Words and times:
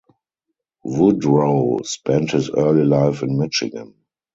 Woodrow 0.83 1.83
spent 1.83 2.31
his 2.31 2.49
early 2.49 2.85
life 2.85 3.21
in 3.21 3.37
Michigan. 3.37 3.93